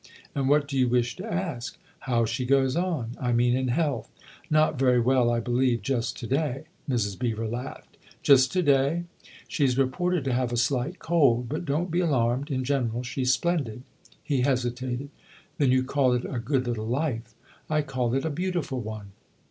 [0.35, 1.77] "And what do you wish to ask?""
[2.09, 4.09] How she goes on I mean in health,"
[4.49, 7.19] THE OTHER HOUSE 125" Not very well, I believe, just to day!" Mrs.
[7.19, 9.03] Beever laughed." Just to day?""
[9.47, 11.47] She's reported to have a slight cold.
[11.49, 12.49] But don't be alarmed.
[12.49, 13.83] In general she's splendid."
[14.23, 15.11] He hesitated.
[15.59, 17.35] "Then you call it a good little life?""
[17.67, 19.11] 1 call it a beautiful one